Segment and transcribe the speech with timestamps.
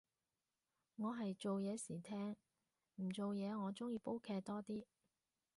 [0.95, 2.35] 我係做嘢時聽，
[2.95, 4.83] 唔做嘢我鍾意煲劇多啲